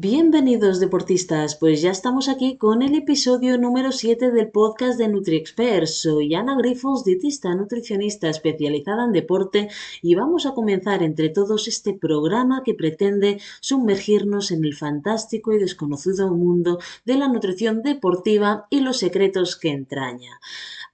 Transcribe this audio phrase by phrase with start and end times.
[0.00, 5.88] Bienvenidos deportistas, pues ya estamos aquí con el episodio número 7 del podcast de NutriExpert.
[5.88, 9.68] Soy Ana Grifos, dietista nutricionista especializada en deporte
[10.00, 15.58] y vamos a comenzar entre todos este programa que pretende sumergirnos en el fantástico y
[15.58, 20.38] desconocido mundo de la nutrición deportiva y los secretos que entraña.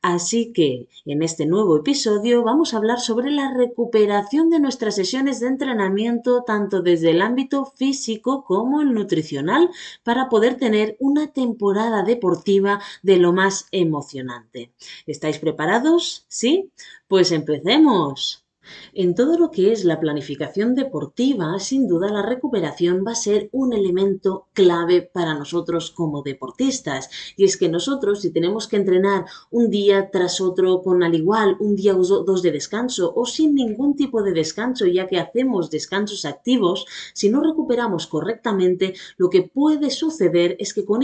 [0.05, 5.41] Así que en este nuevo episodio vamos a hablar sobre la recuperación de nuestras sesiones
[5.41, 9.71] de entrenamiento tanto desde el ámbito físico como el nutricional
[10.03, 14.75] para poder tener una temporada deportiva de lo más emocionante.
[15.07, 16.27] ¿Estáis preparados?
[16.29, 16.71] ¿Sí?
[17.09, 18.44] Pues empecemos.
[18.93, 23.49] En todo lo que es la planificación deportiva, sin duda la recuperación va a ser
[23.53, 27.11] un elemento clave para nosotros como deportistas.
[27.37, 31.57] Y es que nosotros, si tenemos que entrenar un día tras otro con al igual
[31.61, 35.71] un día o dos de descanso o sin ningún tipo de descanso, ya que hacemos
[35.71, 41.01] descansos activos, si no recuperamos correctamente, lo que puede suceder es que con,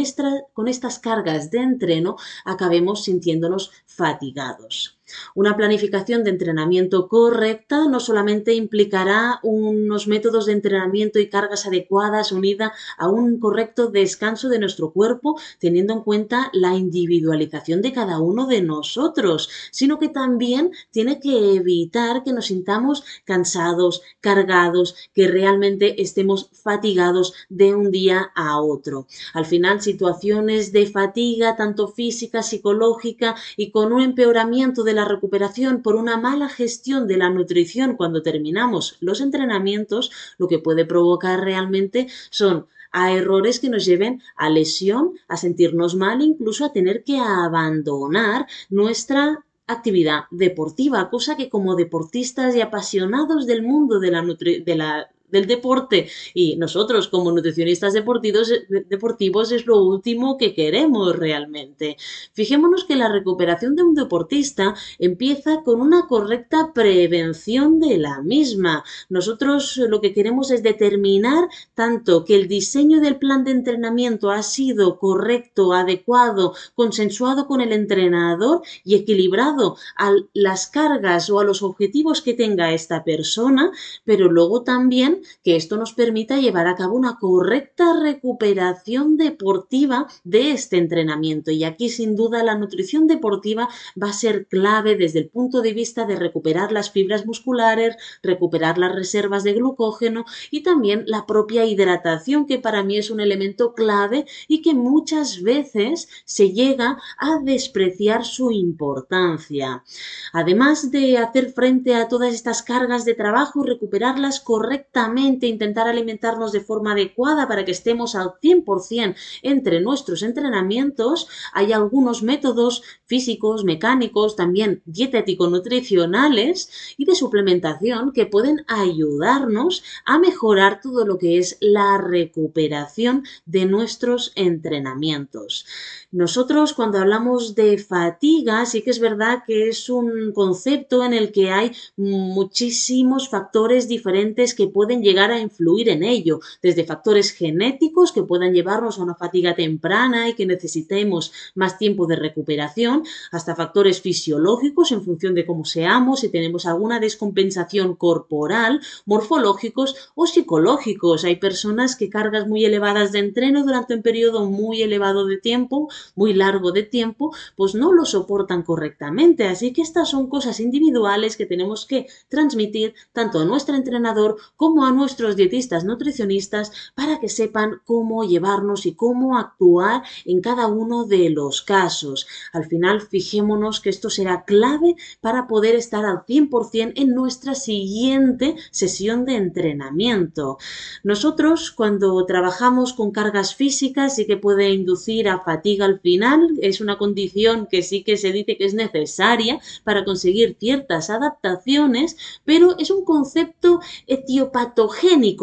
[0.53, 5.00] con estas cargas de entreno acabemos sintiéndonos fatigados.
[5.35, 12.33] Una planificación de entrenamiento correcta no solamente implicará unos métodos de entrenamiento y cargas adecuadas
[12.33, 18.19] unida a un correcto descanso de nuestro cuerpo, teniendo en cuenta la individualización de cada
[18.19, 25.29] uno de nosotros, sino que también tiene que evitar que nos sintamos cansados, cargados, que
[25.29, 29.07] realmente estemos fatigados de un día a otro.
[29.35, 35.83] Al final, situaciones de fatiga, tanto física, psicológica y con un empeoramiento de la recuperación
[35.83, 41.41] por una mala gestión de la nutrición cuando terminamos los entrenamientos, lo que puede provocar
[41.41, 47.05] realmente son a errores que nos lleven a lesión, a sentirnos mal, incluso a tener
[47.05, 54.23] que abandonar nuestra actividad deportiva, cosa que como deportistas y apasionados del mundo de la,
[54.23, 58.53] de la del deporte y nosotros como nutricionistas deportivos,
[58.89, 61.97] deportivos es lo último que queremos realmente.
[62.33, 68.85] Fijémonos que la recuperación de un deportista empieza con una correcta prevención de la misma.
[69.09, 74.43] Nosotros lo que queremos es determinar tanto que el diseño del plan de entrenamiento ha
[74.43, 81.63] sido correcto, adecuado, consensuado con el entrenador y equilibrado a las cargas o a los
[81.63, 83.71] objetivos que tenga esta persona,
[84.05, 90.53] pero luego también que esto nos permita llevar a cabo una correcta recuperación deportiva de
[90.53, 91.51] este entrenamiento.
[91.51, 93.69] Y aquí sin duda la nutrición deportiva
[94.01, 98.79] va a ser clave desde el punto de vista de recuperar las fibras musculares, recuperar
[98.79, 103.75] las reservas de glucógeno y también la propia hidratación, que para mí es un elemento
[103.75, 109.85] clave y que muchas veces se llega a despreciar su importancia.
[110.33, 116.53] Además de hacer frente a todas estas cargas de trabajo y recuperarlas correctamente, intentar alimentarnos
[116.53, 123.65] de forma adecuada para que estemos al 100% entre nuestros entrenamientos, hay algunos métodos físicos,
[123.65, 131.57] mecánicos, también dietético-nutricionales y de suplementación que pueden ayudarnos a mejorar todo lo que es
[131.61, 135.67] la recuperación de nuestros entrenamientos.
[136.13, 141.31] Nosotros cuando hablamos de fatiga, sí que es verdad que es un concepto en el
[141.33, 148.13] que hay muchísimos factores diferentes que pueden llegar a influir en ello, desde factores genéticos
[148.13, 153.57] que puedan llevarnos a una fatiga temprana y que necesitemos más tiempo de recuperación, hasta
[153.57, 161.25] factores fisiológicos en función de cómo seamos, si tenemos alguna descompensación corporal, morfológicos o psicológicos.
[161.25, 165.89] Hay personas que cargas muy elevadas de entreno durante un periodo muy elevado de tiempo,
[166.15, 169.45] muy largo de tiempo, pues no lo soportan correctamente.
[169.47, 174.85] Así que estas son cosas individuales que tenemos que transmitir tanto a nuestro entrenador como
[174.85, 181.05] a nuestros dietistas nutricionistas para que sepan cómo llevarnos y cómo actuar en cada uno
[181.05, 182.27] de los casos.
[182.53, 188.57] Al final, fijémonos que esto será clave para poder estar al 100% en nuestra siguiente
[188.71, 190.59] sesión de entrenamiento.
[191.05, 196.59] Nosotros, cuando trabajamos con cargas físicas, sí que puede inducir a fatiga al final.
[196.63, 202.17] Es una condición que sí que se dice que es necesaria para conseguir ciertas adaptaciones,
[202.45, 204.80] pero es un concepto etiopatológico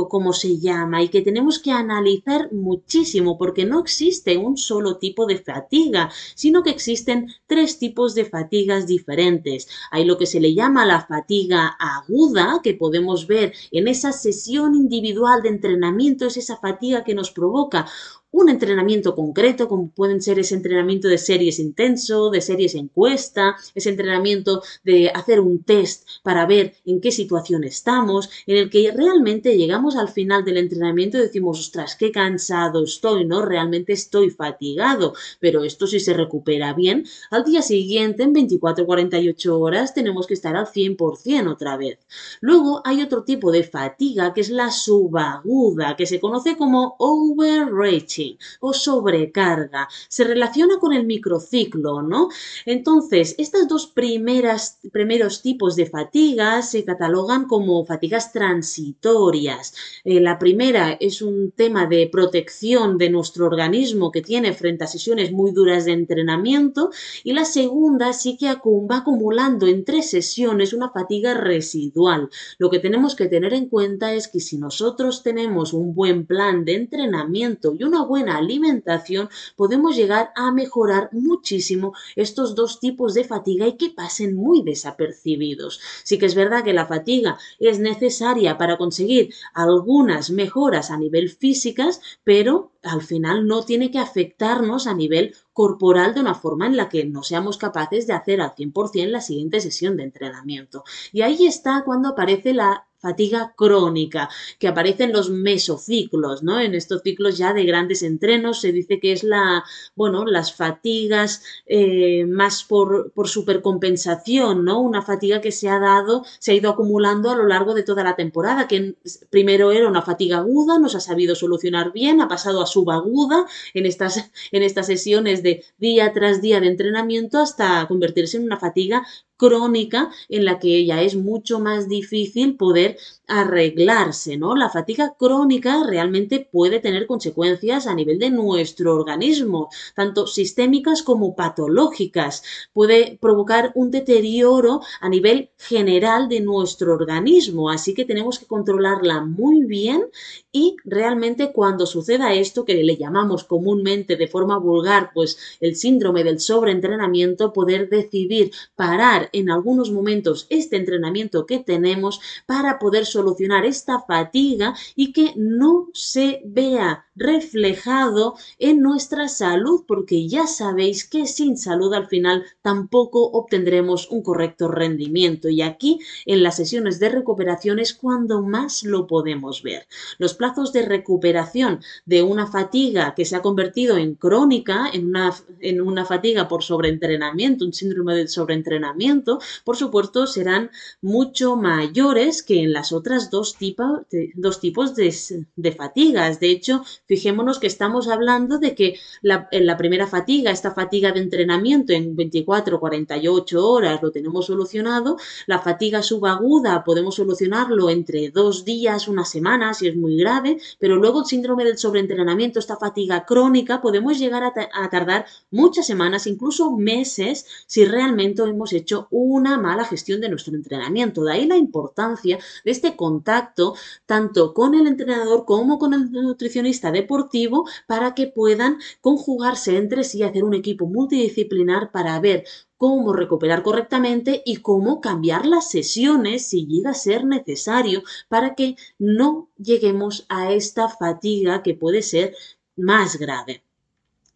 [0.09, 5.25] como se llama, y que tenemos que analizar muchísimo, porque no existe un solo tipo
[5.25, 9.67] de fatiga, sino que existen tres tipos de fatigas diferentes.
[9.91, 14.75] Hay lo que se le llama la fatiga aguda, que podemos ver en esa sesión
[14.75, 17.87] individual de entrenamiento, es esa fatiga que nos provoca
[18.31, 23.89] un entrenamiento concreto, como pueden ser ese entrenamiento de series intenso, de series encuesta, ese
[23.89, 29.57] entrenamiento de hacer un test para ver en qué situación estamos, en el que realmente
[29.57, 33.43] llegamos al final del entrenamiento y decimos, ostras, qué cansado estoy, ¿no?
[33.43, 39.59] Realmente estoy fatigado, pero esto si se recupera bien, al día siguiente, en 24 48
[39.59, 41.99] horas, tenemos que estar al 100% otra vez.
[42.41, 48.16] Luego hay otro tipo de fatiga que es la subaguda, que se conoce como overreaching
[48.59, 49.87] o sobrecarga.
[50.07, 52.29] Se relaciona con el microciclo, ¿no?
[52.65, 59.73] Entonces, estas dos primeras, primeros tipos de fatiga se catalogan como fatigas transitorias.
[60.03, 64.87] Eh, la primera es un tema de protección de nuestro organismo que tiene frente a
[64.87, 66.89] sesiones muy duras de entrenamiento
[67.23, 72.29] y la segunda sí que va acumulando en tres sesiones una fatiga residual.
[72.57, 76.65] Lo que tenemos que tener en cuenta es que si nosotros tenemos un buen plan
[76.65, 83.23] de entrenamiento y una buena alimentación, podemos llegar a mejorar muchísimo estos dos tipos de
[83.23, 85.79] fatiga y que pasen muy desapercibidos.
[86.03, 91.29] Sí que es verdad que la fatiga es necesaria para conseguir algunas mejoras a nivel
[91.29, 96.77] físicas, pero al final no tiene que afectarnos a nivel corporal de una forma en
[96.77, 100.83] la que no seamos capaces de hacer al 100% la siguiente sesión de entrenamiento.
[101.11, 106.59] Y ahí está cuando aparece la fatiga crónica, que aparece en los mesociclos, ¿no?
[106.59, 109.63] En estos ciclos ya de grandes entrenos se dice que es la,
[109.95, 114.81] bueno, las fatigas eh, más por, por supercompensación, ¿no?
[114.81, 118.03] Una fatiga que se ha dado, se ha ido acumulando a lo largo de toda
[118.03, 118.95] la temporada, que
[119.29, 123.85] primero era una fatiga aguda, nos ha sabido solucionar bien, ha pasado a subaguda en
[123.85, 129.07] estas, en estas sesiones de día tras día de entrenamiento hasta convertirse en una fatiga
[129.37, 132.97] crónica en la que ya es mucho más difícil poder
[133.27, 134.55] arreglarse, ¿no?
[134.55, 141.35] La fatiga crónica realmente puede tener consecuencias a nivel de nuestro organismo, tanto sistémicas como
[141.35, 142.43] patológicas.
[142.73, 149.21] Puede provocar un deterioro a nivel general de nuestro organismo, así que tenemos que controlarla
[149.21, 150.05] muy bien
[150.51, 156.23] y realmente cuando suceda esto que le llamamos comúnmente de forma vulgar, pues el síndrome
[156.23, 163.65] del sobreentrenamiento, poder decidir parar en algunos momentos este entrenamiento que tenemos para poder solucionar
[163.65, 171.25] esta fatiga y que no se vea reflejado en nuestra salud, porque ya sabéis que
[171.25, 175.49] sin salud al final tampoco obtendremos un correcto rendimiento.
[175.49, 179.87] Y aquí en las sesiones de recuperación es cuando más lo podemos ver.
[180.19, 185.33] Los plazos de recuperación de una fatiga que se ha convertido en crónica, en una,
[185.59, 189.16] en una fatiga por sobreentrenamiento, un síndrome de sobreentrenamiento,
[189.63, 190.71] por supuesto serán
[191.01, 196.39] mucho mayores que en las otras dos, tipos de, fatigas.
[196.39, 201.11] De hecho, Fijémonos que estamos hablando de que la, en la primera fatiga, esta fatiga
[201.11, 208.29] de entrenamiento en 24, 48 horas lo tenemos solucionado, la fatiga subaguda podemos solucionarlo entre
[208.29, 212.77] dos días, una semana, si es muy grave, pero luego el síndrome del sobreentrenamiento, esta
[212.77, 219.57] fatiga crónica, podemos llegar a tardar muchas semanas, incluso meses, si realmente hemos hecho una
[219.57, 221.23] mala gestión de nuestro entrenamiento.
[221.23, 223.75] De ahí la importancia de este contacto
[224.05, 230.23] tanto con el entrenador como con el nutricionista deportivo para que puedan conjugarse entre sí
[230.23, 232.43] hacer un equipo multidisciplinar para ver
[232.77, 238.75] cómo recuperar correctamente y cómo cambiar las sesiones si llega a ser necesario para que
[238.99, 242.35] no lleguemos a esta fatiga que puede ser
[242.75, 243.63] más grave.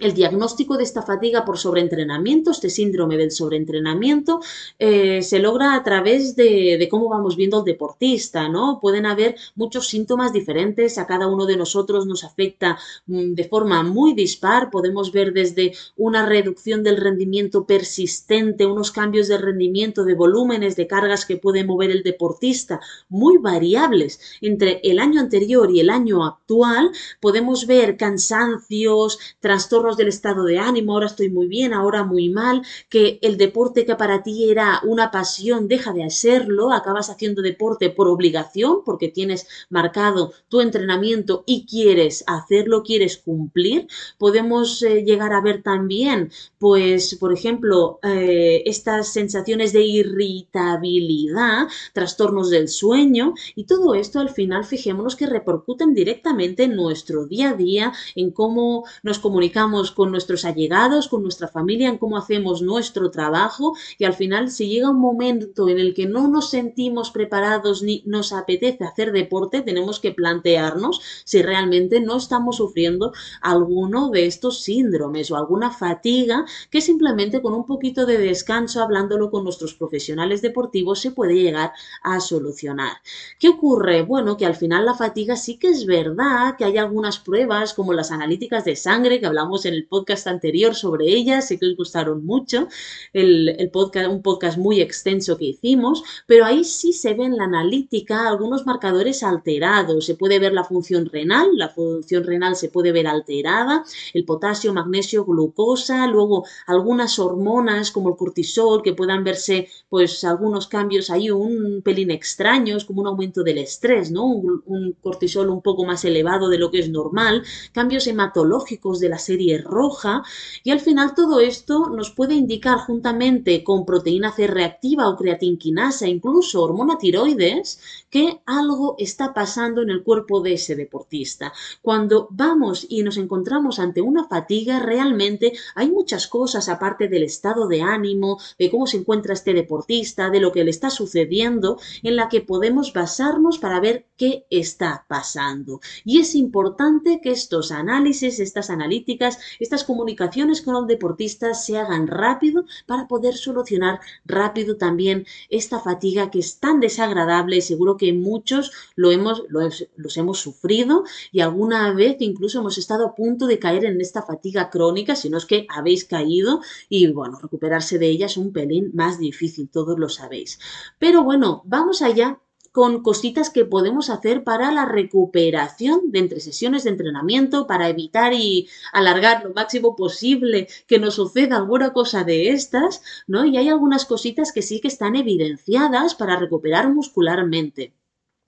[0.01, 4.39] El diagnóstico de esta fatiga por sobreentrenamiento, este síndrome del sobreentrenamiento,
[4.79, 8.79] eh, se logra a través de, cómo vamos viendo al deportista, ¿no?
[8.81, 13.83] Pueden haber muchos síntomas diferentes, a cada uno de nosotros nos afecta mm, de forma
[13.83, 20.15] muy dispar, podemos ver desde una reducción del rendimiento persistente, unos cambios de rendimiento, de
[20.15, 25.79] volúmenes, de cargas que puede mover el deportista, muy variables entre el año anterior y
[25.79, 26.89] el año actual,
[27.19, 32.61] podemos ver cansancios, trastornos del estado de ánimo, ahora estoy muy bien, ahora muy mal,
[32.89, 37.89] que el deporte que para ti era una pasión deja de serlo, acabas haciendo deporte
[37.89, 43.87] por obligación, porque tienes marcado tu entrenamiento y quieres hacerlo, quieres cumplir.
[44.17, 52.49] Podemos eh, llegar a ver también, pues, por ejemplo, eh, estas sensaciones de irritabilidad, trastornos
[52.49, 57.53] del sueño y todo esto al final, fijémonos que repercuten directamente en nuestro día a
[57.53, 63.09] día, en cómo nos comunicamos con nuestros allegados, con nuestra familia, en cómo hacemos nuestro
[63.09, 67.81] trabajo y al final si llega un momento en el que no nos sentimos preparados
[67.81, 74.27] ni nos apetece hacer deporte, tenemos que plantearnos si realmente no estamos sufriendo alguno de
[74.27, 79.73] estos síndromes o alguna fatiga que simplemente con un poquito de descanso, hablándolo con nuestros
[79.73, 81.71] profesionales deportivos, se puede llegar
[82.03, 82.97] a solucionar.
[83.39, 84.03] ¿Qué ocurre?
[84.03, 87.93] Bueno, que al final la fatiga sí que es verdad que hay algunas pruebas como
[87.93, 91.75] las analíticas de sangre que hablamos en el podcast anterior sobre ellas, sé que os
[91.75, 92.67] gustaron mucho,
[93.13, 97.45] el, podcast, un podcast muy extenso que hicimos, pero ahí sí se ve en la
[97.45, 102.91] analítica algunos marcadores alterados, se puede ver la función renal, la función renal se puede
[102.91, 109.67] ver alterada, el potasio, magnesio, glucosa, luego algunas hormonas como el cortisol que puedan verse
[109.89, 114.25] pues algunos cambios ahí un pelín extraños como un aumento del estrés, ¿no?
[114.25, 119.17] un cortisol un poco más elevado de lo que es normal, cambios hematológicos de la
[119.17, 120.23] serie roja
[120.63, 126.07] y al final todo esto nos puede indicar juntamente con proteína C reactiva o creatinquinasa,
[126.07, 127.79] incluso hormona tiroides,
[128.09, 131.53] que algo está pasando en el cuerpo de ese deportista.
[131.81, 137.67] Cuando vamos y nos encontramos ante una fatiga, realmente hay muchas cosas aparte del estado
[137.67, 142.15] de ánimo, de cómo se encuentra este deportista, de lo que le está sucediendo, en
[142.15, 145.79] la que podemos basarnos para ver qué está pasando.
[146.05, 152.07] Y es importante que estos análisis, estas analíticas, estas comunicaciones con los deportistas se hagan
[152.07, 158.13] rápido para poder solucionar rápido también esta fatiga que es tan desagradable y seguro que
[158.13, 163.59] muchos lo hemos, los hemos sufrido y alguna vez incluso hemos estado a punto de
[163.59, 168.07] caer en esta fatiga crónica, si no es que habéis caído y bueno, recuperarse de
[168.07, 170.59] ella es un pelín más difícil, todos lo sabéis.
[170.99, 172.39] Pero bueno, vamos allá
[172.71, 178.33] con cositas que podemos hacer para la recuperación de entre sesiones de entrenamiento, para evitar
[178.33, 183.45] y alargar lo máximo posible que nos suceda alguna cosa de estas, ¿no?
[183.45, 187.93] Y hay algunas cositas que sí que están evidenciadas para recuperar muscularmente.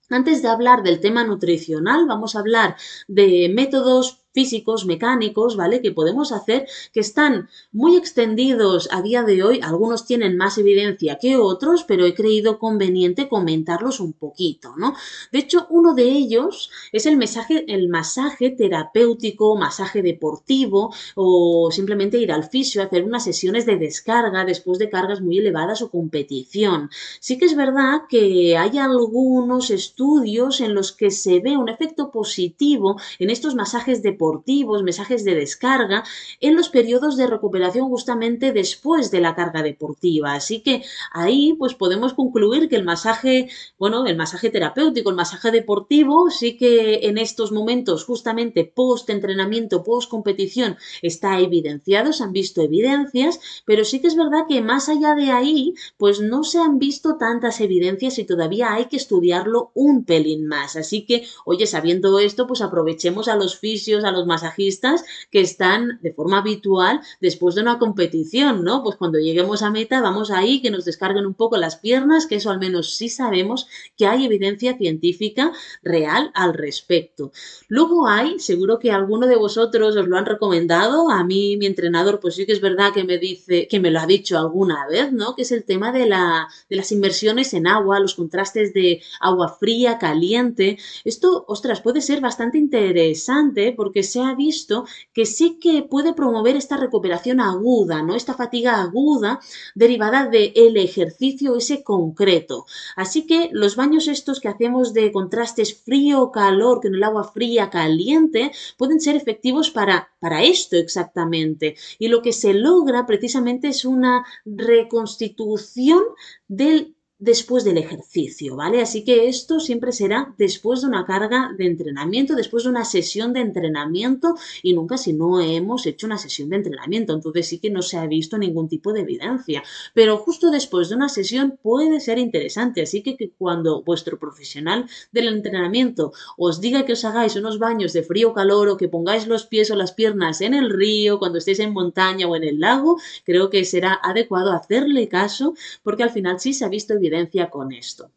[0.10, 2.76] Antes de hablar del tema nutricional, vamos a hablar
[3.08, 5.82] de métodos físicos, mecánicos, ¿vale?
[5.82, 9.60] Que podemos hacer que están muy extendidos a día de hoy.
[9.62, 14.96] Algunos tienen más evidencia que otros, pero he creído conveniente comentarlos un poquito, ¿no?
[15.32, 22.18] De hecho, uno de ellos es el, masaje, el masaje terapéutico, masaje deportivo o simplemente
[22.18, 25.92] ir al fisio a hacer unas sesiones de descarga después de cargas muy elevadas o
[25.92, 26.90] competición.
[27.20, 32.10] Sí que es verdad que hay algunos estudios en los que se ve un efecto
[32.10, 36.04] positivo en estos masajes deportivos deportivos, mensajes de descarga
[36.40, 40.34] en los periodos de recuperación justamente después de la carga deportiva.
[40.34, 45.52] Así que ahí pues podemos concluir que el masaje, bueno, el masaje terapéutico, el masaje
[45.52, 52.32] deportivo, sí que en estos momentos justamente post entrenamiento, post competición está evidenciado, se han
[52.32, 56.60] visto evidencias, pero sí que es verdad que más allá de ahí pues no se
[56.60, 60.78] han visto tantas evidencias y todavía hay que estudiarlo un pelín más.
[60.78, 66.00] Así que, oye, sabiendo esto, pues aprovechemos a los fisios, a los masajistas que están
[66.02, 68.84] de forma habitual después de una competición, ¿no?
[68.84, 72.36] Pues cuando lleguemos a meta vamos ahí que nos descarguen un poco las piernas, que
[72.36, 73.68] eso al menos sí sabemos
[73.98, 75.52] que hay evidencia científica
[75.82, 77.32] real al respecto.
[77.68, 82.20] Luego hay, seguro que alguno de vosotros os lo han recomendado, a mí mi entrenador
[82.20, 85.12] pues sí que es verdad que me dice, que me lo ha dicho alguna vez,
[85.12, 85.36] ¿no?
[85.36, 89.50] Que es el tema de, la, de las inmersiones en agua, los contrastes de agua
[89.60, 90.78] fría, caliente.
[91.04, 96.56] Esto, ostras, puede ser bastante interesante porque se ha visto que sí que puede promover
[96.56, 98.16] esta recuperación aguda, ¿no?
[98.16, 99.40] Esta fatiga aguda
[99.76, 102.66] derivada del ejercicio ese concreto.
[102.96, 108.52] Así que los baños estos que hacemos de contrastes frío-calor, con el agua fría caliente,
[108.78, 111.76] pueden ser efectivos para, para esto exactamente.
[112.00, 116.04] Y lo que se logra precisamente es una reconstitución
[116.48, 118.82] del después del ejercicio, ¿vale?
[118.82, 123.32] Así que esto siempre será después de una carga de entrenamiento, después de una sesión
[123.32, 127.14] de entrenamiento y nunca si no hemos hecho una sesión de entrenamiento.
[127.14, 129.64] Entonces sí que no se ha visto ningún tipo de evidencia.
[129.94, 132.82] Pero justo después de una sesión puede ser interesante.
[132.82, 138.04] Así que, cuando vuestro profesional del entrenamiento os diga que os hagáis unos baños de
[138.04, 141.38] frío o calor o que pongáis los pies o las piernas en el río, cuando
[141.38, 145.54] estéis en montaña o en el lago, creo que será adecuado hacerle caso
[145.84, 147.13] porque al final sí se ha visto evidencia
[147.50, 148.12] con esto.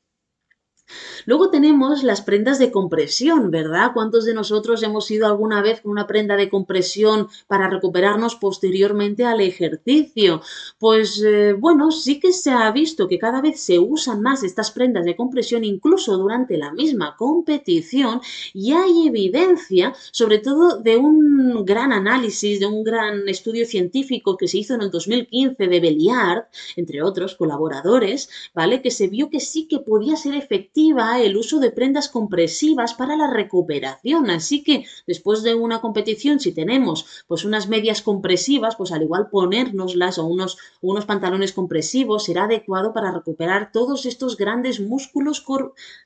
[1.25, 3.91] Luego tenemos las prendas de compresión, ¿verdad?
[3.95, 9.25] ¿Cuántos de nosotros hemos ido alguna vez con una prenda de compresión para recuperarnos posteriormente
[9.25, 10.41] al ejercicio?
[10.79, 14.71] Pues eh, bueno, sí que se ha visto que cada vez se usan más estas
[14.71, 18.21] prendas de compresión incluso durante la misma competición
[18.55, 24.49] y hay evidencia sobre todo de un gran análisis, de un gran estudio científico que
[24.49, 26.45] se hizo en el 2015 de Belliard,
[26.77, 28.83] entre otros colaboradores, ¿vale?
[28.83, 30.35] Que se vio que sí que podía ser
[30.77, 34.29] el uso de prendas compresivas para la recuperación.
[34.31, 39.29] Así que después de una competición, si tenemos pues unas medias compresivas, pues al igual
[39.31, 45.45] ponérnoslas o unos, unos pantalones compresivos será adecuado para recuperar todos estos grandes músculos,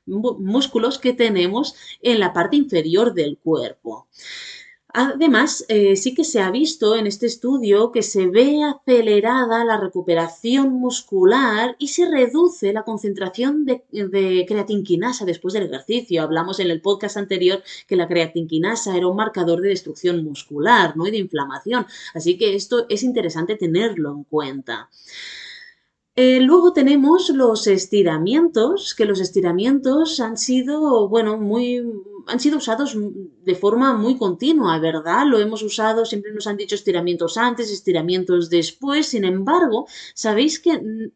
[0.07, 4.07] músculos que tenemos en la parte inferior del cuerpo.
[4.93, 9.79] Además, eh, sí que se ha visto en este estudio que se ve acelerada la
[9.79, 13.85] recuperación muscular y se reduce la concentración de,
[14.49, 16.23] creatinquinasa después del ejercicio.
[16.23, 21.07] Hablamos en el podcast anterior que la creatinquinasa era un marcador de destrucción muscular ¿no?
[21.07, 21.87] y de inflamación.
[22.15, 24.89] Así que esto es interesante tenerlo en cuenta.
[26.17, 31.83] Eh, luego tenemos los estiramientos, que los estiramientos han sido, bueno, muy,
[32.27, 35.27] han sido usados de forma muy continua, ¿verdad?
[35.27, 41.11] Lo hemos usado, siempre nos han dicho estiramientos antes, estiramientos después, sin embargo, sabéis que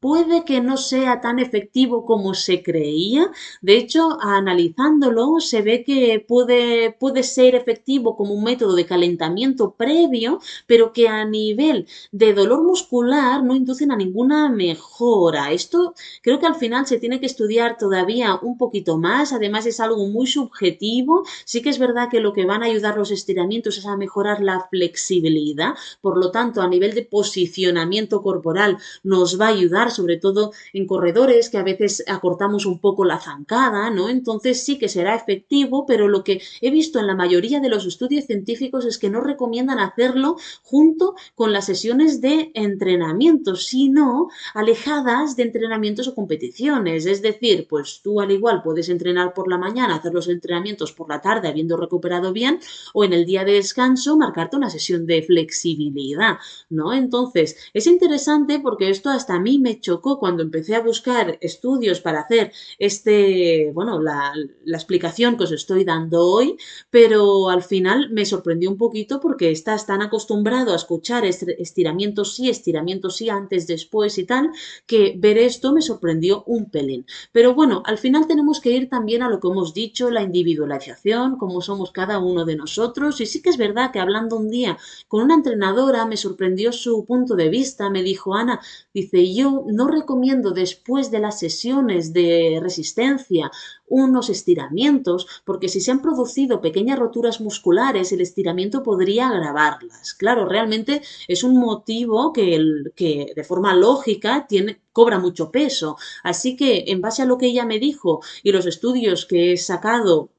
[0.00, 3.30] puede que no sea tan efectivo como se creía.
[3.60, 9.74] De hecho, analizándolo, se ve que puede, puede ser efectivo como un método de calentamiento
[9.74, 15.52] previo, pero que a nivel de dolor muscular no inducen a ninguna mejora.
[15.52, 19.32] Esto creo que al final se tiene que estudiar todavía un poquito más.
[19.32, 21.24] Además, es algo muy subjetivo.
[21.44, 24.40] Sí que es verdad que lo que van a ayudar los estiramientos es a mejorar
[24.40, 25.74] la flexibilidad.
[26.00, 30.86] Por lo tanto, a nivel de posicionamiento corporal nos va a ayudar sobre todo en
[30.86, 34.08] corredores que a veces acortamos un poco la zancada, ¿no?
[34.08, 37.86] Entonces sí que será efectivo, pero lo que he visto en la mayoría de los
[37.86, 45.36] estudios científicos es que no recomiendan hacerlo junto con las sesiones de entrenamiento, sino alejadas
[45.36, 47.06] de entrenamientos o competiciones.
[47.06, 51.08] Es decir, pues tú al igual puedes entrenar por la mañana, hacer los entrenamientos por
[51.08, 52.60] la tarde habiendo recuperado bien,
[52.94, 56.38] o en el día de descanso marcarte una sesión de flexibilidad,
[56.70, 56.92] ¿no?
[56.92, 62.00] Entonces, es interesante porque esto hasta a mí me chocó cuando empecé a buscar estudios
[62.00, 64.32] para hacer este, bueno, la,
[64.66, 66.56] explicación que os estoy dando hoy,
[66.90, 72.48] pero al final me sorprendió un poquito porque estás tan acostumbrado a escuchar estiramientos sí,
[72.48, 74.50] estiramientos sí, antes, después y tal,
[74.86, 77.06] que ver esto me sorprendió un pelín.
[77.32, 81.36] Pero bueno, al final tenemos que ir también a lo que hemos dicho, la individualización,
[81.36, 83.20] cómo somos cada uno de nosotros.
[83.20, 87.04] Y sí que es verdad que hablando un día con una entrenadora me sorprendió su
[87.04, 88.60] punto de vista, me dijo, Ana,
[88.92, 93.50] dice, yo no recomiendo después de las sesiones de resistencia
[93.86, 100.14] unos estiramientos, porque si se han producido pequeñas roturas musculares, el estiramiento podría agravarlas.
[100.14, 105.96] Claro, realmente es un motivo que, el, que de forma lógica tiene, cobra mucho peso.
[106.22, 109.56] Así que, en base a lo que ella me dijo y los estudios que he
[109.56, 110.30] sacado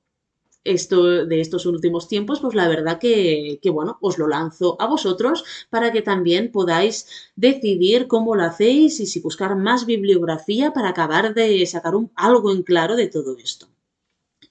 [0.74, 4.88] esto, de estos últimos tiempos, pues la verdad que, que, bueno, os lo lanzo a
[4.88, 10.90] vosotros para que también podáis decidir cómo lo hacéis y si buscar más bibliografía para
[10.90, 13.68] acabar de sacar un, algo en claro de todo esto.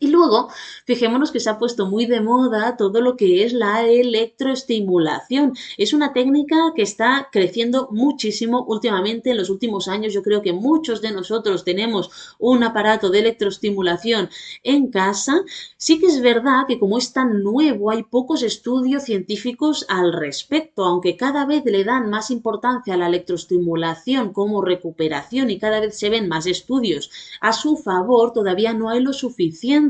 [0.00, 0.48] Y luego,
[0.84, 5.54] fijémonos que se ha puesto muy de moda todo lo que es la electroestimulación.
[5.76, 10.14] Es una técnica que está creciendo muchísimo últimamente en los últimos años.
[10.14, 14.30] Yo creo que muchos de nosotros tenemos un aparato de electroestimulación
[14.62, 15.42] en casa.
[15.76, 20.84] Sí que es verdad que como es tan nuevo, hay pocos estudios científicos al respecto,
[20.84, 25.98] aunque cada vez le dan más importancia a la electroestimulación como recuperación y cada vez
[25.98, 29.87] se ven más estudios a su favor, todavía no hay lo suficiente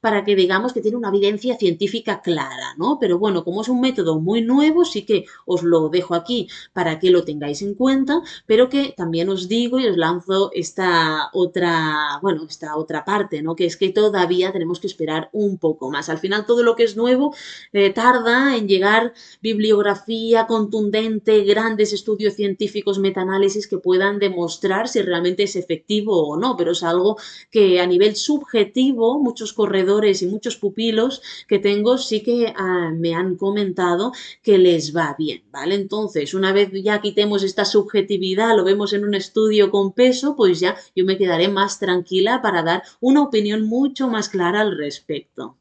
[0.00, 2.98] para que digamos que tiene una evidencia científica clara, ¿no?
[3.00, 6.98] Pero bueno, como es un método muy nuevo, sí que os lo dejo aquí para
[6.98, 12.18] que lo tengáis en cuenta, pero que también os digo y os lanzo esta otra,
[12.22, 13.54] bueno, esta otra parte, ¿no?
[13.56, 16.08] Que es que todavía tenemos que esperar un poco más.
[16.08, 17.34] Al final todo lo que es nuevo
[17.72, 25.44] eh, tarda en llegar bibliografía contundente, grandes estudios científicos, metaanálisis que puedan demostrar si realmente
[25.44, 27.16] es efectivo o no, pero es algo
[27.50, 33.14] que a nivel subjetivo muchos corredores y muchos pupilos que tengo sí que ah, me
[33.14, 35.74] han comentado que les va bien, ¿vale?
[35.74, 40.60] Entonces, una vez ya quitemos esta subjetividad, lo vemos en un estudio con peso, pues
[40.60, 45.56] ya yo me quedaré más tranquila para dar una opinión mucho más clara al respecto.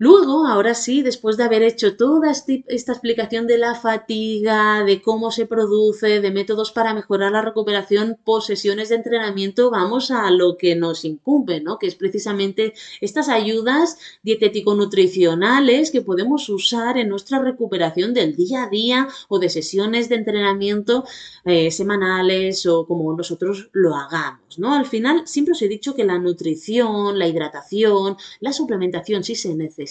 [0.00, 5.32] Luego, ahora sí, después de haber hecho toda esta explicación de la fatiga, de cómo
[5.32, 10.56] se produce, de métodos para mejorar la recuperación por sesiones de entrenamiento, vamos a lo
[10.56, 11.80] que nos incumbe, ¿no?
[11.80, 18.68] Que es precisamente estas ayudas dietético-nutricionales que podemos usar en nuestra recuperación del día a
[18.68, 21.06] día o de sesiones de entrenamiento
[21.44, 24.74] eh, semanales o como nosotros lo hagamos, ¿no?
[24.74, 29.56] Al final, siempre os he dicho que la nutrición, la hidratación, la suplementación, si se
[29.56, 29.87] necesita,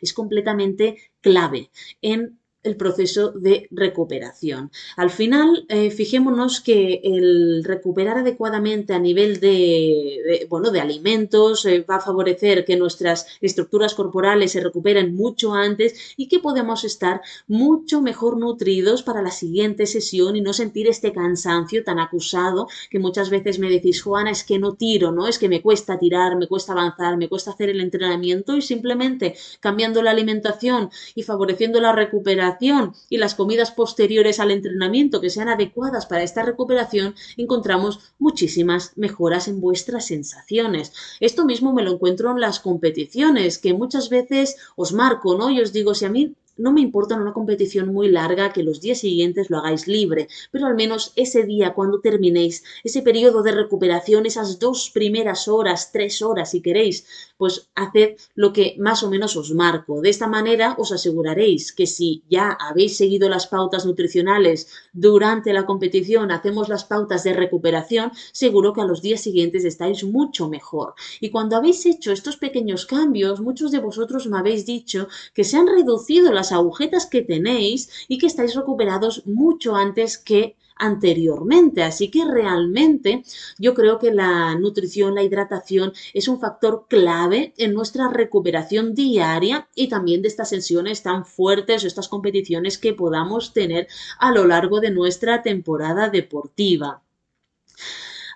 [0.00, 1.70] es completamente clave.
[2.02, 4.70] En el proceso de recuperación.
[4.96, 11.84] Al final, eh, fijémonos que el recuperar adecuadamente a nivel de, bueno, de alimentos eh,
[11.88, 17.20] va a favorecer que nuestras estructuras corporales se recuperen mucho antes y que podemos estar
[17.46, 22.98] mucho mejor nutridos para la siguiente sesión y no sentir este cansancio tan acusado que
[22.98, 25.28] muchas veces me decís, Juana, es que no tiro, ¿no?
[25.28, 29.36] Es que me cuesta tirar, me cuesta avanzar, me cuesta hacer el entrenamiento y simplemente
[29.60, 35.48] cambiando la alimentación y favoreciendo la recuperación y las comidas posteriores al entrenamiento que sean
[35.48, 40.92] adecuadas para esta recuperación, encontramos muchísimas mejoras en vuestras sensaciones.
[41.20, 45.50] Esto mismo me lo encuentro en las competiciones, que muchas veces os marco, ¿no?
[45.50, 48.62] Y os digo, si a mí no me importa en una competición muy larga que
[48.62, 53.42] los días siguientes lo hagáis libre, pero al menos ese día cuando terminéis, ese periodo
[53.42, 59.02] de recuperación, esas dos primeras horas, tres horas si queréis, pues haced lo que más
[59.02, 60.00] o menos os marco.
[60.00, 65.66] De esta manera os aseguraréis que si ya habéis seguido las pautas nutricionales durante la
[65.66, 70.94] competición, hacemos las pautas de recuperación, seguro que a los días siguientes estáis mucho mejor.
[71.20, 75.56] Y cuando habéis hecho estos pequeños cambios, muchos de vosotros me habéis dicho que se
[75.56, 81.82] han reducido las agujetas que tenéis y que estáis recuperados mucho antes que anteriormente.
[81.82, 83.22] Así que realmente
[83.58, 89.68] yo creo que la nutrición, la hidratación es un factor clave en nuestra recuperación diaria
[89.74, 94.46] y también de estas sesiones tan fuertes o estas competiciones que podamos tener a lo
[94.46, 97.03] largo de nuestra temporada deportiva.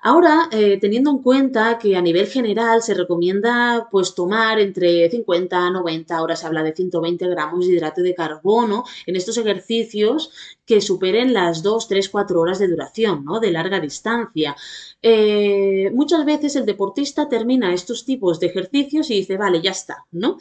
[0.03, 5.67] Ahora, eh, teniendo en cuenta que a nivel general se recomienda pues tomar entre 50
[5.67, 10.31] a 90 horas, se habla de 120 gramos de hidrato de carbono en estos ejercicios
[10.65, 13.41] que superen las 2, 3, 4 horas de duración, ¿no?
[13.41, 14.55] De larga distancia.
[15.03, 20.05] Eh, muchas veces el deportista termina estos tipos de ejercicios y dice, vale, ya está,
[20.13, 20.39] ¿no?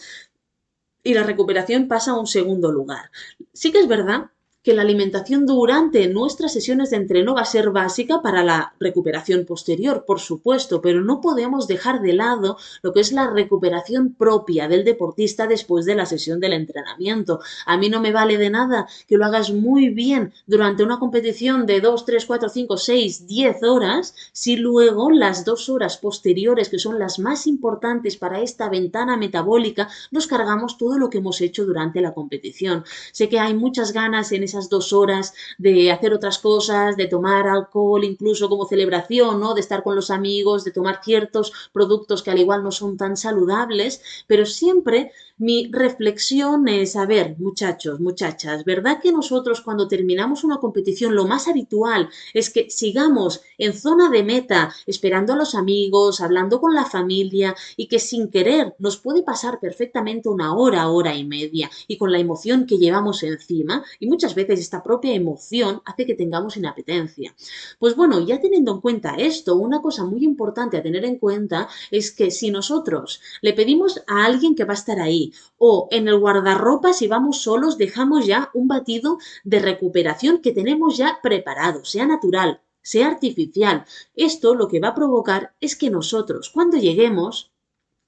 [1.04, 3.10] Y la recuperación pasa a un segundo lugar.
[3.54, 4.32] Sí que es verdad
[4.68, 9.46] que la alimentación durante nuestras sesiones de entreno va a ser básica para la recuperación
[9.46, 14.68] posterior, por supuesto, pero no podemos dejar de lado lo que es la recuperación propia
[14.68, 17.40] del deportista después de la sesión del entrenamiento.
[17.66, 21.66] A mí no me vale de nada que lo hagas muy bien durante una competición
[21.66, 26.78] de 2, 3, 4, 5, 6, 10 horas, si luego las dos horas posteriores, que
[26.78, 31.66] son las más importantes para esta ventana metabólica, nos cargamos todo lo que hemos hecho
[31.66, 32.84] durante la competición.
[33.14, 37.48] Sé que hay muchas ganas en esa dos horas de hacer otras cosas, de tomar
[37.48, 39.54] alcohol incluso como celebración, ¿no?
[39.54, 43.16] De estar con los amigos, de tomar ciertos productos que al igual no son tan
[43.16, 50.44] saludables, pero siempre mi reflexión es, a ver, muchachos, muchachas, ¿verdad que nosotros cuando terminamos
[50.44, 55.54] una competición lo más habitual es que sigamos en zona de meta, esperando a los
[55.54, 60.90] amigos, hablando con la familia y que sin querer nos puede pasar perfectamente una hora,
[60.90, 65.14] hora y media y con la emoción que llevamos encima y muchas veces esta propia
[65.14, 67.36] emoción hace que tengamos inapetencia.
[67.78, 71.68] Pues bueno, ya teniendo en cuenta esto, una cosa muy importante a tener en cuenta
[71.92, 76.08] es que si nosotros le pedimos a alguien que va a estar ahí, o en
[76.08, 81.84] el guardarropa, si vamos solos, dejamos ya un batido de recuperación que tenemos ya preparado,
[81.84, 83.86] sea natural, sea artificial.
[84.16, 87.52] Esto lo que va a provocar es que nosotros, cuando lleguemos,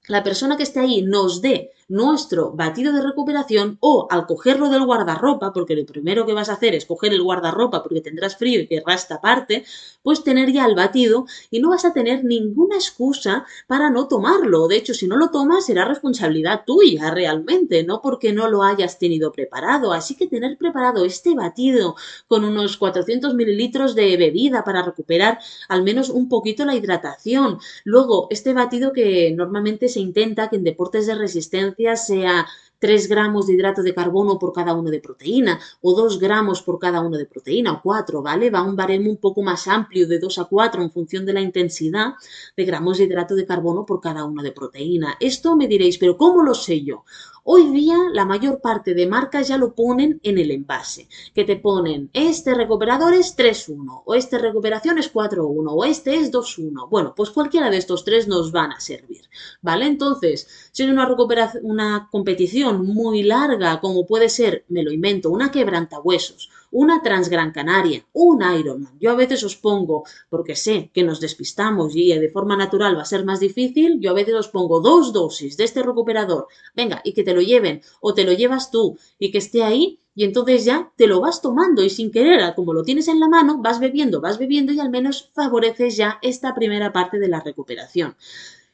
[0.08, 4.86] la persona que esté ahí nos dé nuestro batido de recuperación o al cogerlo del
[4.86, 8.60] guardarropa, porque lo primero que vas a hacer es coger el guardarropa porque tendrás frío
[8.60, 9.64] y querrás taparte,
[10.02, 14.68] pues tener ya el batido y no vas a tener ninguna excusa para no tomarlo.
[14.68, 19.00] De hecho, si no lo tomas será responsabilidad tuya realmente, no porque no lo hayas
[19.00, 19.92] tenido preparado.
[19.92, 21.96] Así que tener preparado este batido
[22.28, 27.58] con unos 400 mililitros de bebida para recuperar al menos un poquito la hidratación.
[27.82, 32.46] Luego, este batido que normalmente se intenta que en deportes de resistencia sea
[32.80, 36.78] 3 gramos de hidrato de carbono por cada uno de proteína o 2 gramos por
[36.78, 38.50] cada uno de proteína o 4, ¿vale?
[38.50, 41.40] Va un baremo un poco más amplio de 2 a 4 en función de la
[41.40, 42.14] intensidad
[42.56, 45.16] de gramos de hidrato de carbono por cada uno de proteína.
[45.20, 47.04] Esto me diréis, pero ¿cómo lo sé yo?
[47.42, 51.56] Hoy día la mayor parte de marcas ya lo ponen en el envase, que te
[51.56, 56.88] ponen este recuperador es 3.1 o esta recuperación es 4.1 o este es 2.1.
[56.90, 59.22] Bueno, pues cualquiera de estos tres nos van a servir,
[59.62, 59.86] ¿vale?
[59.86, 65.30] Entonces, si es una, recuperación, una competición muy larga, como puede ser, me lo invento,
[65.30, 68.98] una quebrantahuesos, una Transgran Canaria, un Ironman.
[68.98, 73.02] Yo a veces os pongo, porque sé que nos despistamos y de forma natural va
[73.02, 77.00] a ser más difícil, yo a veces os pongo dos dosis de este recuperador, venga,
[77.04, 80.24] y que te lo lleven, o te lo llevas tú, y que esté ahí, y
[80.24, 83.58] entonces ya te lo vas tomando y sin querer, como lo tienes en la mano,
[83.58, 88.16] vas bebiendo, vas bebiendo y al menos favoreces ya esta primera parte de la recuperación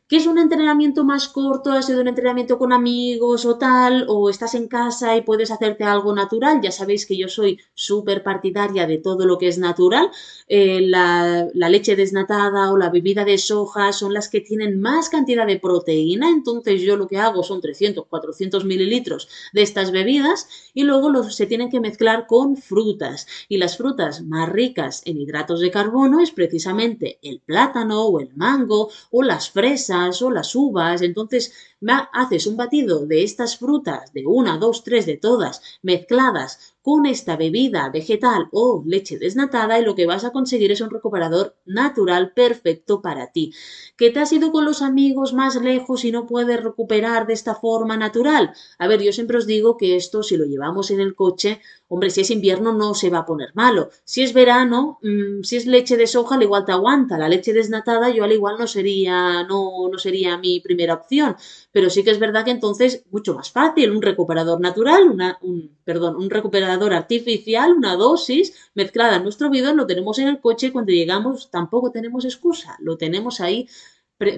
[0.09, 4.31] que es un entrenamiento más corto, ha sido un entrenamiento con amigos o tal, o
[4.31, 6.61] estás en casa y puedes hacerte algo natural.
[6.63, 10.11] Ya sabéis que yo soy súper partidaria de todo lo que es natural.
[10.47, 15.09] Eh, la, la, leche desnatada o la bebida de soja son las que tienen más
[15.09, 20.49] cantidad de proteína, entonces yo lo que hago son 300, 400 mililitros de estas bebidas
[20.73, 23.27] y luego los, se tienen que mezclar con frutas.
[23.49, 28.31] Y las frutas más ricas en hidratos de carbono es precisamente el plátano o el
[28.37, 31.76] mango o las fresas o las uvas, entonces
[32.13, 37.37] haces un batido de estas frutas, de una, dos, tres, de todas, mezcladas con esta
[37.37, 42.33] bebida vegetal o leche desnatada y lo que vas a conseguir es un recuperador natural
[42.33, 43.53] perfecto para ti.
[43.97, 47.57] ¿Que te has ido con los amigos más lejos y no puedes recuperar de esta
[47.57, 48.53] forma natural?
[48.79, 52.11] A ver, yo siempre os digo que esto si lo llevamos en el coche, hombre,
[52.11, 53.91] si es invierno no se va a poner malo.
[54.05, 57.19] Si es verano, mmm, si es leche de soja, al igual te aguanta.
[57.19, 61.35] La leche desnatada yo al igual no sería, no, no sería mi primera opción
[61.77, 65.77] pero sí que es verdad que entonces mucho más fácil, un recuperador natural, una, un,
[65.85, 70.73] perdón, un recuperador artificial, una dosis mezclada en nuestro bidón, lo tenemos en el coche
[70.73, 73.69] cuando llegamos tampoco tenemos excusa, lo tenemos ahí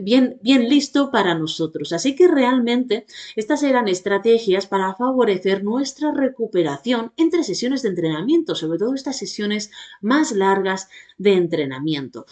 [0.03, 1.93] bien, bien listo para nosotros.
[1.93, 8.81] Así que realmente estas eran estrategias para favorecer nuestra recuperación entre sesiones de entrenamiento, sobre
[8.81, 9.71] todo estas sesiones
[10.01, 12.27] más largas de entrenamiento.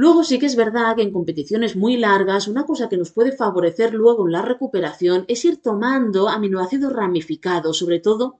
[0.00, 3.32] Luego sí que es verdad que en competiciones muy largas una cosa que nos puede
[3.32, 8.38] favorecer luego en la recuperación es ir tomando aminoácidos ramificados, sobre todo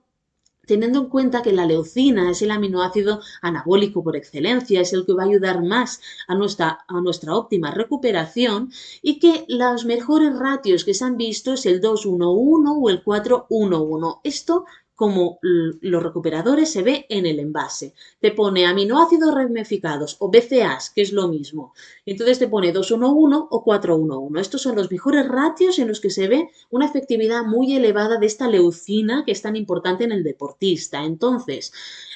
[0.65, 5.11] teniendo en cuenta que la leucina es el aminoácido anabólico por excelencia, es el que
[5.11, 10.85] va a ayudar más a nuestra, a nuestra óptima recuperación y que los mejores ratios
[10.85, 14.21] que se han visto es el 2-1-1 o el 4-1-1.
[14.23, 14.63] Esto
[14.99, 17.93] como los recuperadores se ve en el envase.
[18.19, 21.73] Te pone aminoácidos ramificados o BCAs, que es lo mismo.
[22.05, 24.41] Entonces te pone 211 o 411.
[24.41, 28.25] Estos son los mejores ratios en los que se ve una efectividad muy elevada de
[28.25, 31.05] esta leucina que es tan importante en el deportista.
[31.05, 31.71] Entonces,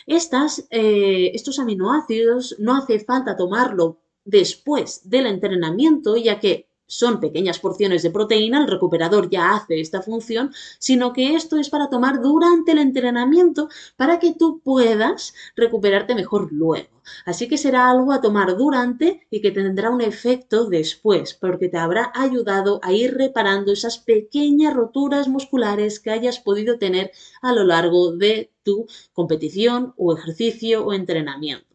[0.06, 7.60] estas, eh, estos aminoácidos no hace falta tomarlo después del entrenamiento, ya que son pequeñas
[7.60, 12.22] porciones de proteína, el recuperador ya hace esta función, sino que esto es para tomar
[12.22, 17.02] durante el entrenamiento para que tú puedas recuperarte mejor luego.
[17.26, 21.78] Así que será algo a tomar durante y que tendrá un efecto después, porque te
[21.78, 27.64] habrá ayudado a ir reparando esas pequeñas roturas musculares que hayas podido tener a lo
[27.64, 31.74] largo de tu competición o ejercicio o entrenamiento.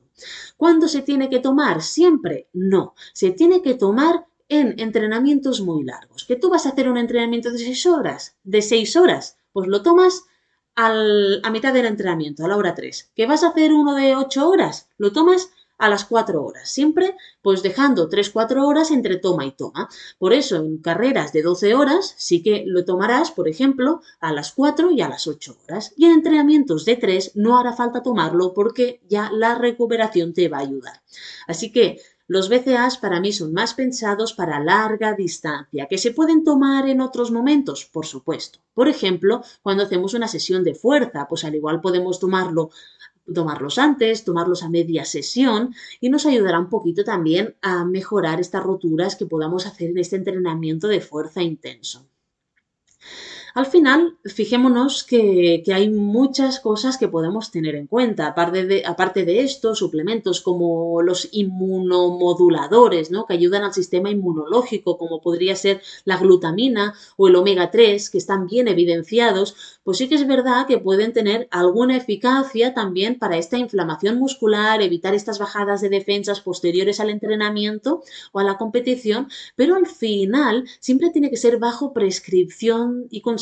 [0.57, 1.83] ¿Cuándo se tiene que tomar?
[1.83, 2.95] Siempre no.
[3.13, 6.25] Se tiene que tomar en entrenamientos muy largos.
[6.25, 8.37] ¿Que tú vas a hacer un entrenamiento de 6 horas?
[8.45, 9.37] De 6 horas.
[9.53, 10.25] Pues lo tomas
[10.75, 13.11] a mitad del entrenamiento, a la hora 3.
[13.15, 14.89] ¿Que vas a hacer uno de 8 horas?
[14.97, 16.71] Lo tomas a las 4 horas.
[16.71, 19.89] Siempre pues dejando 3-4 horas entre toma y toma.
[20.19, 24.53] Por eso en carreras de 12 horas sí que lo tomarás, por ejemplo, a las
[24.53, 25.95] 4 y a las 8 horas.
[25.97, 30.59] Y en entrenamientos de 3 no hará falta tomarlo porque ya la recuperación te va
[30.59, 31.03] a ayudar.
[31.47, 36.45] Así que los BCAs para mí son más pensados para larga distancia, que se pueden
[36.45, 38.61] tomar en otros momentos, por supuesto.
[38.75, 42.71] Por ejemplo, cuando hacemos una sesión de fuerza, pues al igual podemos tomarlo
[43.35, 48.63] tomarlos antes, tomarlos a media sesión y nos ayudará un poquito también a mejorar estas
[48.63, 52.07] roturas que podamos hacer en este entrenamiento de fuerza intenso.
[53.59, 58.29] Al final, fijémonos que, hay muchas cosas que podemos tener en cuenta.
[58.29, 58.85] Aparte de,
[59.25, 63.27] de esto, suplementos como los inmunomoduladores, ¿no?
[63.27, 68.19] que ayudan al sistema inmunológico, como podría ser la glutamina o el omega 3, que
[68.19, 73.39] están bien evidenciados, pues sí que es verdad que pueden tener alguna eficacia también para
[73.39, 79.27] esta inflamación muscular, evitar estas bajadas de defensas posteriores al entrenamiento o a la competición,
[79.57, 83.41] pero al final siempre tiene que ser bajo prescripción y con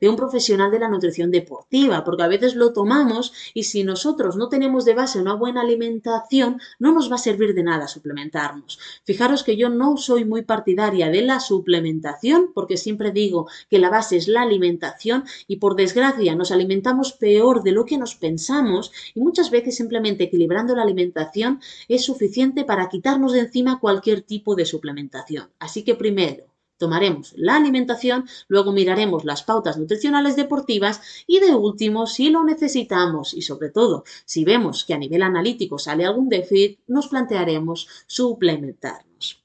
[0.00, 4.36] de un profesional de la nutrición deportiva, porque a veces lo tomamos y si nosotros
[4.36, 8.78] no tenemos de base una buena alimentación, no nos va a servir de nada suplementarnos.
[9.04, 13.90] Fijaros que yo no soy muy partidaria de la suplementación, porque siempre digo que la
[13.90, 18.92] base es la alimentación y por desgracia nos alimentamos peor de lo que nos pensamos
[19.14, 24.54] y muchas veces simplemente equilibrando la alimentación es suficiente para quitarnos de encima cualquier tipo
[24.54, 25.48] de suplementación.
[25.58, 26.51] Así que primero,
[26.82, 33.34] tomaremos la alimentación, luego miraremos las pautas nutricionales deportivas y de último, si lo necesitamos
[33.34, 39.41] y sobre todo si vemos que a nivel analítico sale algún déficit, nos plantearemos suplementarnos.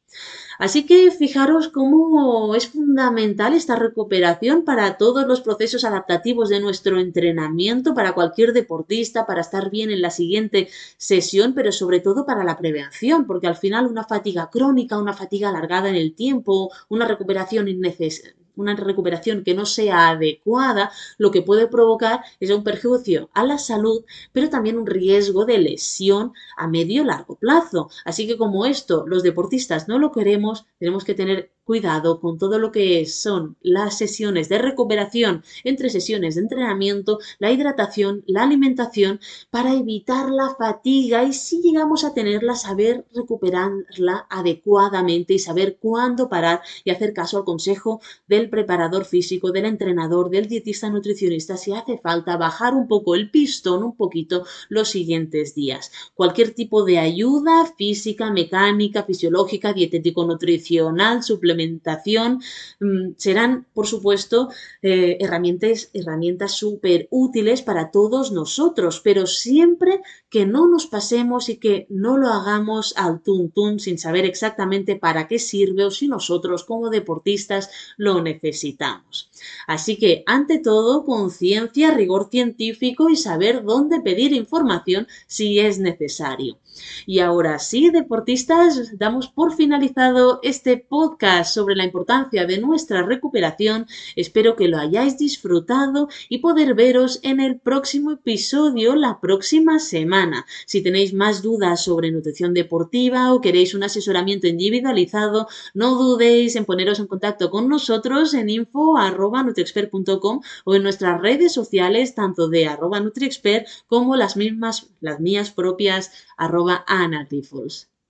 [0.58, 7.00] Así que fijaros cómo es fundamental esta recuperación para todos los procesos adaptativos de nuestro
[7.00, 12.44] entrenamiento, para cualquier deportista, para estar bien en la siguiente sesión, pero sobre todo para
[12.44, 17.08] la prevención, porque al final una fatiga crónica, una fatiga alargada en el tiempo, una
[17.08, 23.30] recuperación innecesaria una recuperación que no sea adecuada, lo que puede provocar es un perjuicio
[23.34, 27.90] a la salud, pero también un riesgo de lesión a medio largo plazo.
[28.06, 32.58] Así que como esto los deportistas no lo queremos, tenemos que tener cuidado con todo
[32.60, 39.20] lo que son las sesiones de recuperación entre sesiones de entrenamiento, la hidratación, la alimentación,
[39.52, 46.30] para evitar la fatiga y si llegamos a tenerla, saber recuperarla adecuadamente y saber cuándo
[46.30, 51.74] parar y hacer caso al consejo del preparador físico, del entrenador, del dietista nutricionista, si
[51.74, 55.92] hace falta bajar un poco el pistón, un poquito los siguientes días.
[56.16, 64.50] Cualquier tipo de ayuda física, mecánica, fisiológica, dietético-nutricional, suplementaria, mm, serán, por supuesto,
[64.82, 71.58] eh, herramientas, herramientas súper útiles para todos nosotros, pero siempre que no nos pasemos y
[71.58, 76.64] que no lo hagamos al tuntún sin saber exactamente para qué sirve o si nosotros
[76.64, 79.30] como deportistas lo necesitamos.
[79.68, 86.58] Así que, ante todo, conciencia, rigor científico y saber dónde pedir información si es necesario.
[87.06, 93.88] Y ahora sí, deportistas, damos por finalizado este podcast sobre la importancia de nuestra recuperación.
[94.16, 100.46] Espero que lo hayáis disfrutado y poder veros en el próximo episodio la próxima semana.
[100.66, 106.66] Si tenéis más dudas sobre nutrición deportiva o queréis un asesoramiento individualizado, no dudéis en
[106.66, 113.00] poneros en contacto con nosotros en info.nutriexpert.com o en nuestras redes sociales, tanto de arroba
[113.00, 117.26] nutriexpert como las mismas, las mías propias arroba Ana